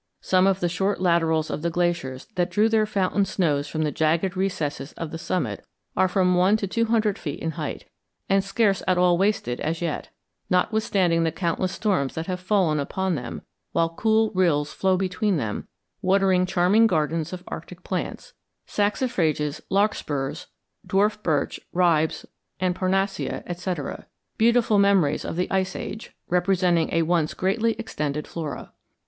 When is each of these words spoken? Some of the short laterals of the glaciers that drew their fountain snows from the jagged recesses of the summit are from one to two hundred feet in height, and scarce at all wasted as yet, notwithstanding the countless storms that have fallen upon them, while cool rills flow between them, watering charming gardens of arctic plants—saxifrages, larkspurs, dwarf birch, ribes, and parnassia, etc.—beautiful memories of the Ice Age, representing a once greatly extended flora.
Some 0.21 0.47
of 0.47 0.61
the 0.61 0.67
short 0.67 0.99
laterals 0.99 1.51
of 1.51 1.61
the 1.61 1.69
glaciers 1.69 2.25
that 2.33 2.49
drew 2.49 2.67
their 2.67 2.87
fountain 2.87 3.23
snows 3.23 3.67
from 3.67 3.83
the 3.83 3.91
jagged 3.91 4.35
recesses 4.35 4.93
of 4.93 5.11
the 5.11 5.19
summit 5.19 5.63
are 5.95 6.07
from 6.07 6.33
one 6.33 6.57
to 6.57 6.65
two 6.65 6.85
hundred 6.85 7.19
feet 7.19 7.39
in 7.39 7.51
height, 7.51 7.85
and 8.27 8.43
scarce 8.43 8.81
at 8.87 8.97
all 8.97 9.15
wasted 9.15 9.59
as 9.59 9.79
yet, 9.79 10.09
notwithstanding 10.49 11.23
the 11.23 11.31
countless 11.31 11.73
storms 11.73 12.15
that 12.15 12.25
have 12.25 12.39
fallen 12.39 12.79
upon 12.79 13.13
them, 13.13 13.43
while 13.73 13.89
cool 13.89 14.31
rills 14.31 14.73
flow 14.73 14.97
between 14.97 15.37
them, 15.37 15.67
watering 16.01 16.47
charming 16.47 16.87
gardens 16.87 17.31
of 17.31 17.43
arctic 17.47 17.83
plants—saxifrages, 17.83 19.61
larkspurs, 19.69 20.47
dwarf 20.87 21.21
birch, 21.21 21.59
ribes, 21.73 22.25
and 22.59 22.73
parnassia, 22.75 23.43
etc.—beautiful 23.45 24.79
memories 24.79 25.23
of 25.23 25.35
the 25.35 25.47
Ice 25.51 25.75
Age, 25.75 26.15
representing 26.27 26.91
a 26.91 27.03
once 27.03 27.35
greatly 27.35 27.73
extended 27.73 28.25
flora. 28.27 28.71